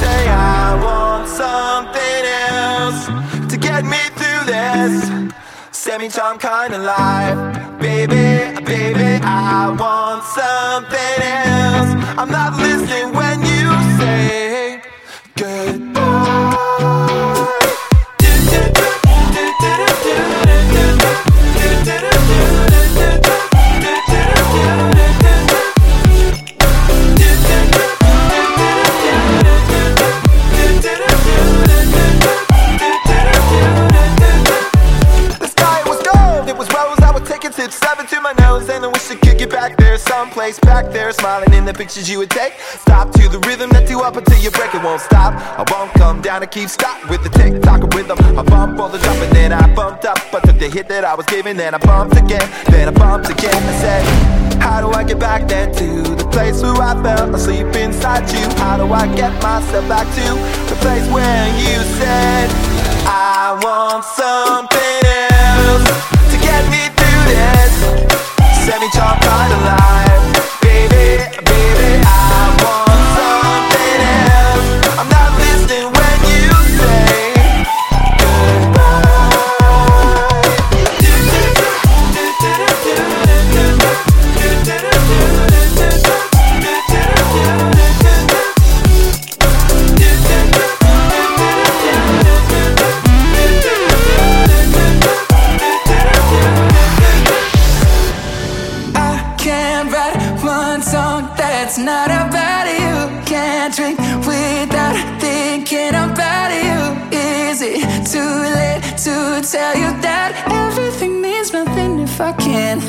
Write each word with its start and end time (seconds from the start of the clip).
Say 0.00 0.28
I 0.28 0.74
want 0.82 1.28
something 1.28 2.22
else 2.56 3.06
to 3.50 3.56
get 3.58 3.84
me 3.84 3.98
through 4.18 4.44
this 4.46 4.94
semi-charm 5.70 6.38
kind 6.38 6.74
of 6.74 6.82
life, 6.82 7.78
baby, 7.78 8.64
baby. 8.64 9.20
I 9.22 9.68
want 9.78 10.24
something 10.24 11.19
someplace 40.30 40.60
back 40.60 40.92
there, 40.92 41.10
smiling 41.12 41.52
in 41.54 41.64
the 41.64 41.74
pictures 41.74 42.08
you 42.08 42.16
would 42.18 42.30
take. 42.30 42.52
Stop 42.78 43.10
to 43.10 43.28
the 43.28 43.40
rhythm 43.48 43.68
that 43.70 43.90
you 43.90 44.00
up 44.02 44.16
until 44.16 44.38
you 44.38 44.50
break. 44.52 44.72
It 44.72 44.82
won't 44.82 45.00
stop. 45.00 45.34
I 45.34 45.64
won't 45.72 45.90
come 45.94 46.22
down 46.22 46.42
and 46.42 46.50
keep 46.50 46.68
stop 46.68 46.98
with 47.10 47.24
the 47.24 47.30
tick 47.30 47.60
tock 47.62 47.82
rhythm. 47.94 48.16
I 48.38 48.42
bump 48.42 48.78
all 48.78 48.88
the 48.88 48.98
drop 48.98 49.16
and 49.16 49.32
then 49.34 49.52
I 49.52 49.66
bumped 49.74 50.04
up. 50.04 50.18
I 50.32 50.38
took 50.38 50.56
the 50.58 50.68
hit 50.68 50.86
that 50.88 51.04
I 51.04 51.14
was 51.16 51.26
giving, 51.26 51.56
then 51.56 51.74
I 51.74 51.78
bumped 51.78 52.16
again, 52.16 52.46
then 52.70 52.86
I 52.86 52.92
bumped 52.92 53.28
again. 53.28 53.56
I 53.56 53.74
said, 53.82 54.62
How 54.62 54.80
do 54.80 54.92
I 54.92 55.02
get 55.02 55.18
back 55.18 55.48
there 55.48 55.66
to 55.66 55.88
the 56.14 56.28
place 56.30 56.62
where 56.62 56.80
I 56.80 56.94
fell 57.02 57.34
asleep 57.34 57.74
inside 57.74 58.30
you? 58.30 58.46
How 58.62 58.76
do 58.76 58.86
I 58.92 59.12
get 59.16 59.32
myself 59.42 59.88
back 59.88 60.06
to 60.14 60.26
the 60.70 60.76
place 60.78 61.06
where 61.10 61.46
you 61.58 61.76
said? 61.98 62.48
I 63.02 63.58
want 63.64 64.04
something 64.04 65.00
else 65.42 65.90
to 66.30 66.36
get 66.38 66.62
me 66.70 66.82
through 66.94 67.22
this 67.34 68.20
semi-charm 68.70 69.18
kind 69.20 69.52
of 69.52 69.60
life, 69.66 70.09
baby, 70.90 71.69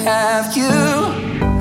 have 0.03 0.57
you? 0.57 0.73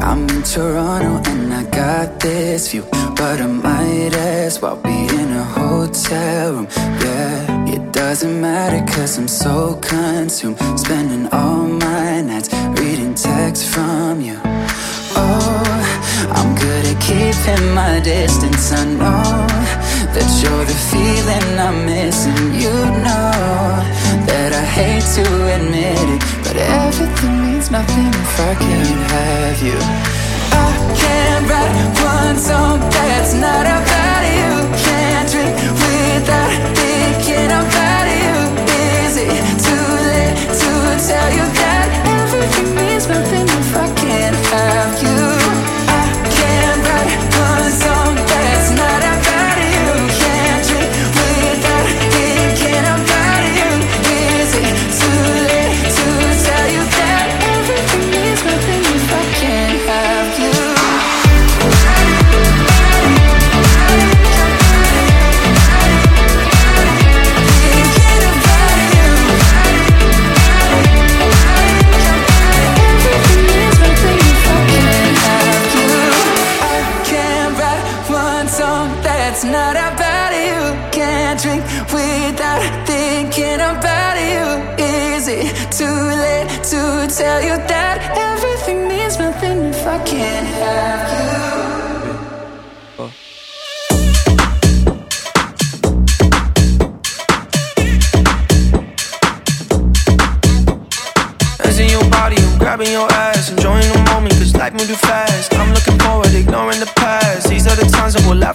I'm 0.01 0.29
in 0.31 0.43
Toronto 0.43 1.21
and 1.31 1.53
I 1.53 1.65
got 1.65 2.21
this 2.21 2.71
view, 2.71 2.87
but 2.91 3.41
I 3.41 3.47
might 3.47 4.15
as 4.15 4.61
well 4.63 4.77
be 4.77 4.99
in 5.21 5.31
a 5.33 5.45
hotel 5.45 6.55
room. 6.55 6.69
Yeah, 7.05 7.75
it 7.75 7.93
doesn't 7.93 8.41
matter 8.41 8.81
cause 8.93 9.19
I'm 9.19 9.29
so 9.29 9.79
consumed, 9.83 10.59
spending 10.79 11.27
all 11.33 11.67
my 11.67 12.23
nights 12.23 12.49
reading 12.81 13.15
texts 13.15 13.67
from 13.75 14.21
you. 14.23 14.39
Oh, 15.17 16.31
I'm 16.37 16.55
good 16.55 16.85
at 16.93 16.99
keeping 17.01 17.75
my 17.75 18.01
distance. 18.01 18.73
I 18.73 18.85
know 18.85 19.47
that 20.15 20.29
you're 20.41 20.65
the 20.65 20.79
feeling 20.91 21.47
I'm 21.59 21.85
missing. 21.85 22.55
You 22.55 22.73
know 23.05 23.33
that 24.29 24.51
I 24.53 24.65
hate 24.65 25.07
to 25.17 25.25
admit 25.57 26.09
it, 26.17 26.40
everything 26.61 27.35
means 27.43 27.71
nothing 27.71 28.09
if 28.09 28.41
I 28.41 28.55
can't 28.55 29.03
have 29.13 29.63
you. 29.63 29.79
I 30.53 30.73
can't 31.01 31.45
write 31.51 31.75
one 32.15 32.37
song 32.37 32.81
that's 32.91 33.35
not 33.35 33.65
about 33.67 34.25
you. 34.37 34.51
Can't 34.85 35.29
drink 35.33 35.57
without 35.85 36.53
thinking 36.77 37.51
about 37.63 38.07
you. 38.23 38.37
Is 39.05 39.17
it 39.17 39.45
too 39.67 39.87
late 40.11 40.37
to 40.61 40.71
tell 41.09 41.31
you 41.39 41.47
that 41.59 41.70
that's 79.31 79.45
not 79.45 79.77
about 79.77 80.33
you. 80.33 80.91
Can't 80.91 81.41
drink 81.41 81.63
without 81.93 82.63
thinking 82.85 83.61
about 83.61 84.17
you. 84.19 84.45
Is 84.85 85.29
it 85.29 85.71
too 85.71 85.87
late 85.87 86.49
to 86.71 87.07
tell 87.17 87.41
you 87.41 87.57
that 87.69 87.97
everything 88.19 88.89
means 88.89 89.19
nothing 89.21 89.67
if 89.67 89.87
I 89.87 89.99
can't 90.05 90.47
have 90.47 91.55
you? 91.55 91.60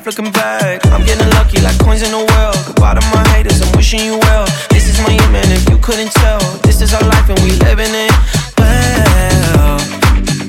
Looking 0.06 0.32
back. 0.32 0.86
I'm 0.94 1.04
getting 1.04 1.28
lucky 1.32 1.60
like 1.62 1.78
coins 1.80 2.04
in 2.04 2.12
the 2.12 2.22
well. 2.22 2.54
Goodbye 2.68 2.94
to 2.94 3.02
my 3.10 3.26
haters, 3.34 3.62
I'm 3.62 3.72
wishing 3.76 4.02
you 4.06 4.20
well. 4.30 4.46
This 4.70 4.86
is 4.86 5.02
my 5.02 5.10
year, 5.10 5.30
man, 5.32 5.50
if 5.50 5.68
you 5.68 5.80
couldn't 5.80 6.12
tell. 6.22 6.40
This 6.62 6.82
is 6.82 6.94
our 6.94 7.02
life 7.02 7.28
and 7.28 7.40
we 7.42 7.58
living 7.66 7.90
it 7.90 8.14
well. 8.58 9.82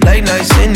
Late 0.05 0.25
nights 0.25 0.53
in 0.61 0.76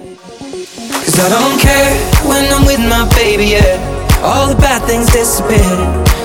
Cause 1.11 1.27
I 1.27 1.29
don't 1.43 1.59
care 1.59 1.91
when 2.23 2.47
I'm 2.55 2.63
with 2.63 2.79
my 2.79 3.03
baby, 3.19 3.59
yeah. 3.59 3.75
All 4.23 4.47
the 4.47 4.55
bad 4.55 4.79
things 4.87 5.11
disappear. 5.11 5.59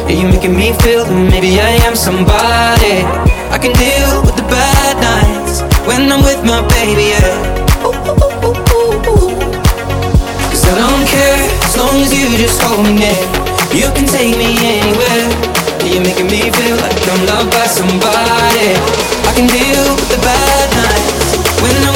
Yeah, 0.06 0.22
you're 0.22 0.30
making 0.30 0.54
me 0.54 0.78
feel 0.78 1.02
that 1.02 1.18
maybe 1.26 1.58
I 1.58 1.74
am 1.82 1.98
somebody. 1.98 3.02
I 3.50 3.58
can 3.58 3.74
deal 3.74 4.22
with 4.22 4.38
the 4.38 4.46
bad 4.46 4.94
nights 5.02 5.66
When 5.90 6.06
I'm 6.06 6.22
with 6.22 6.38
my 6.46 6.62
baby, 6.78 7.18
yeah. 7.18 7.34
Cause 10.54 10.62
I 10.70 10.78
don't 10.78 11.06
care 11.10 11.42
as 11.66 11.74
long 11.74 11.98
as 11.98 12.14
you 12.14 12.30
just 12.38 12.62
hold 12.62 12.86
me 12.86 12.94
near. 12.94 13.18
You 13.74 13.90
can 13.90 14.06
take 14.06 14.38
me 14.38 14.54
anywhere. 14.54 15.26
You're 15.82 16.06
making 16.06 16.30
me 16.30 16.46
feel 16.46 16.78
like 16.78 16.94
I'm 17.10 17.26
loved 17.26 17.50
by 17.50 17.66
somebody. 17.66 18.78
I 19.26 19.34
can 19.34 19.50
deal 19.50 19.82
with 19.98 20.14
the 20.14 20.22
bad 20.22 20.68
nights 20.78 21.42
When 21.58 21.74
I'm 21.74 21.95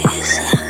days. 0.00 0.61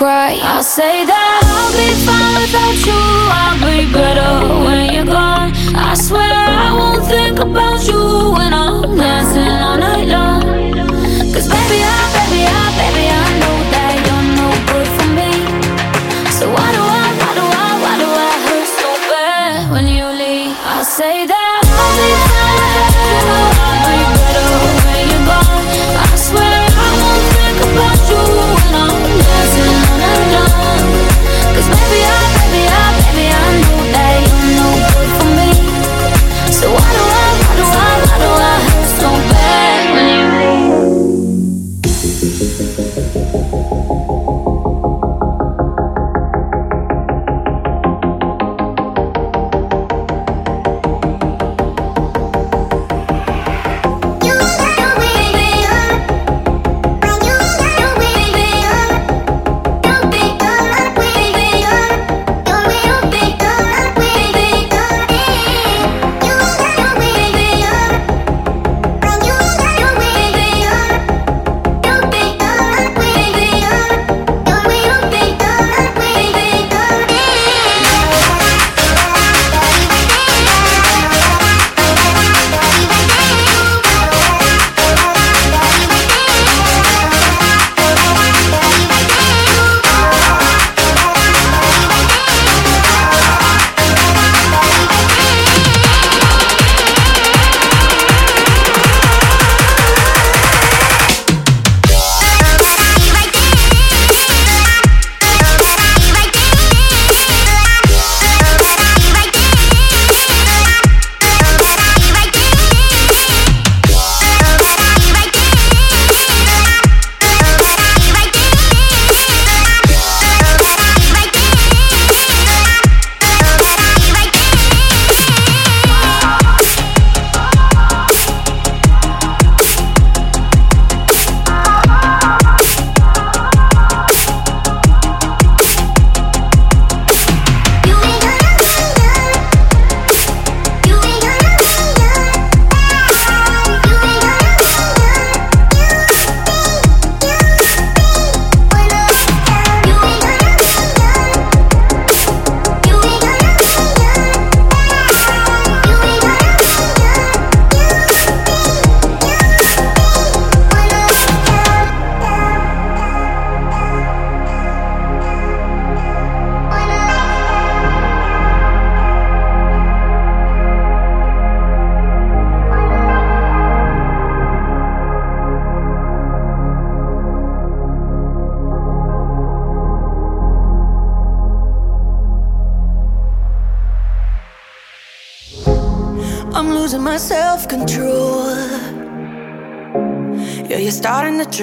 cry. 0.00 0.40
I'll 0.42 0.62
say 0.62 1.04
that 1.04 1.40
I'll 1.56 1.72
be 1.76 1.88
fine 2.06 2.34
without 2.40 2.78
you. 2.88 3.00
I'll 3.40 3.60
be 3.68 3.92
better 3.92 4.32
when 4.64 4.94
you're 4.94 5.04
gone. 5.04 5.52
I 5.76 5.92
swear 5.94 6.32
I 6.64 6.72
won't 6.78 7.04
think 7.06 7.38
about 7.38 7.86
you 7.86 8.32
when 8.32 8.54
I'm 8.54 8.96
dancing 8.96 9.56
all 9.66 9.76
night 9.76 10.08
long. 10.08 10.39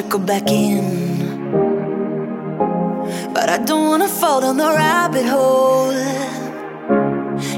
trickle 0.01 0.19
back 0.19 0.47
in. 0.51 0.83
But 3.33 3.49
I 3.49 3.57
don't 3.57 3.88
wanna 3.89 4.07
fall 4.07 4.41
down 4.41 4.57
the 4.57 4.69
rabbit 4.83 5.25
hole. 5.25 5.91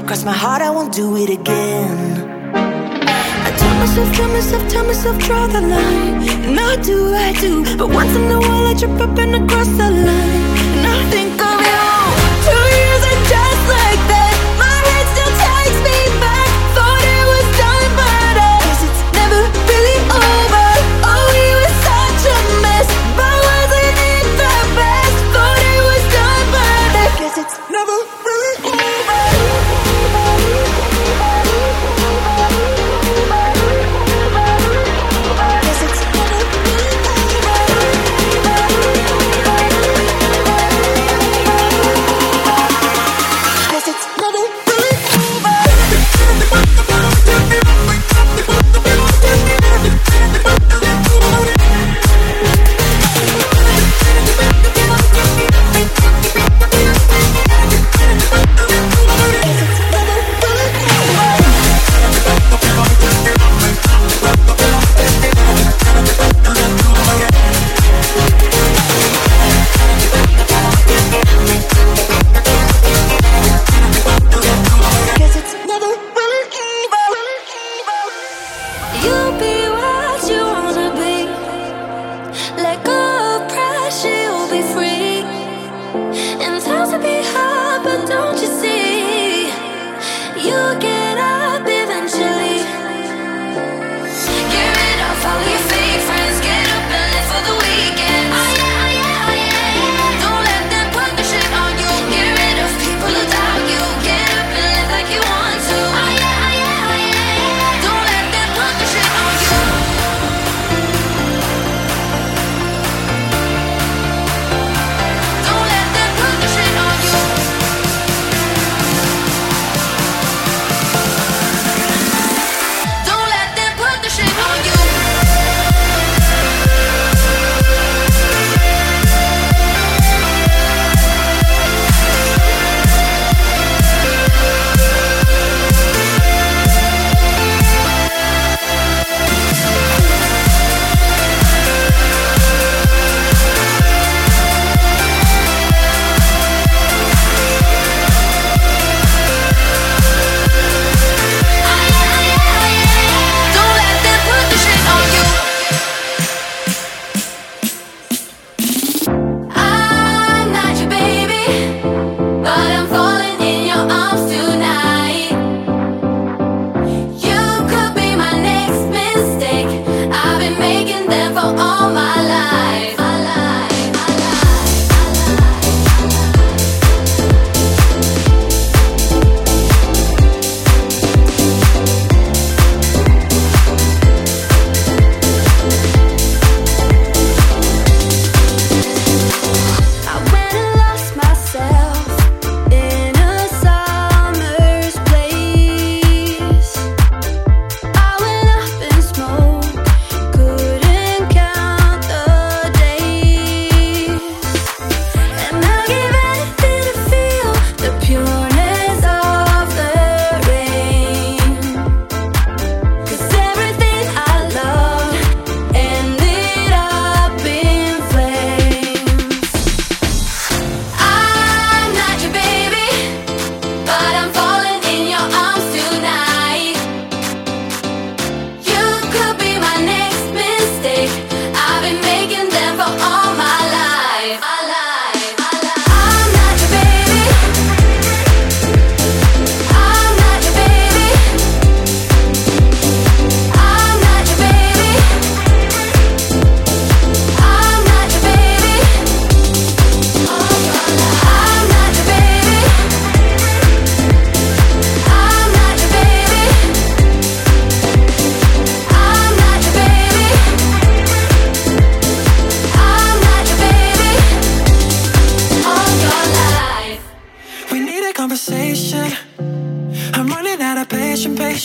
Cross 0.06 0.24
my 0.24 0.32
heart, 0.32 0.62
I 0.62 0.70
won't 0.70 0.94
do 0.94 1.06
it 1.22 1.28
again. 1.28 1.92
I 3.46 3.50
tell 3.60 3.74
myself, 3.82 4.08
tell 4.16 4.28
myself, 4.36 4.62
tell 4.72 4.86
myself, 4.86 5.16
draw 5.26 5.46
the 5.48 5.60
line. 5.60 6.14
And 6.46 6.58
I 6.58 6.76
do, 6.76 6.98
I 7.28 7.32
do. 7.44 7.52
But 7.76 7.88
once 8.00 8.14
in 8.16 8.24
a 8.38 8.40
while, 8.46 8.66
I 8.70 8.74
trip 8.80 8.98
up 9.06 9.18
and 9.18 9.34
across 9.40 9.68
the 9.80 9.90
line. 10.08 10.44
And 10.76 10.86
I 10.94 10.98
think 11.12 11.38
of 11.50 11.58
you, 11.68 11.84
to 12.46 12.56
you? 12.78 12.89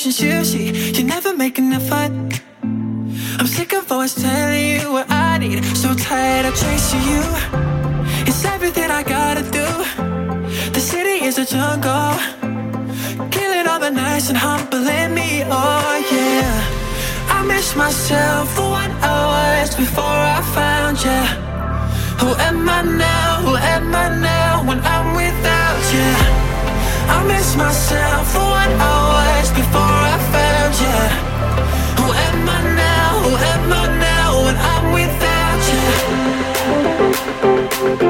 relationships, 0.06 0.54
you, 0.54 0.72
you 0.72 1.04
never 1.04 1.36
make 1.36 1.58
an 1.58 1.74
effort. 1.74 2.12
I'm 3.40 3.48
sick 3.48 3.74
of 3.74 3.92
always 3.92 4.14
telling 4.14 4.80
you 4.80 4.92
what 4.92 5.10
I 5.10 5.40
need. 5.40 5.64
So 5.76 5.94
tired 5.96 6.46
of 6.46 6.56
chasing 6.56 7.02
you. 7.02 7.24
It's 8.28 8.46
everything 8.46 8.92
I 8.92 9.02
gotta 9.02 9.42
do. 9.42 9.68
The 10.74 10.80
city 10.80 11.26
is 11.26 11.38
a 11.40 11.46
jungle. 11.46 12.14
Killing 13.32 13.68
all 13.68 13.80
the 13.80 13.90
nice 13.90 14.30
and 14.30 14.38
humbling 14.38 15.16
me, 15.16 15.44
oh 15.46 15.96
yeah. 16.12 17.36
I 17.36 17.44
miss 17.48 17.76
myself 17.76 18.54
for 18.56 18.70
one 18.70 18.92
hour 19.02 19.66
before 19.78 20.20
I 20.38 20.42
found 20.54 20.98
you. 21.06 21.22
Who 22.22 22.36
am 22.36 22.70
I 22.70 22.82
now? 22.84 23.42
Who 23.42 23.56
am 23.56 23.96
I 23.96 24.08
now 24.20 24.68
when 24.68 24.80
I'm 24.82 25.16
without 25.16 25.94
you? 25.94 26.55
I 27.10 27.24
miss 27.28 27.56
myself 27.56 28.32
for 28.34 28.40
what 28.40 28.70
I 28.70 28.96
was 29.14 29.52
before 29.52 30.00
I 30.14 30.18
found 30.34 30.74
you. 30.84 31.00
Who 32.00 32.08
am 32.28 32.50
I 32.50 32.60
now? 32.76 33.10
Who 33.26 33.32
am 33.54 33.74
I 33.74 33.84
now 34.10 34.30
when 34.44 34.58
I'm 34.72 34.86
without 34.94 35.62
you? 38.02 38.05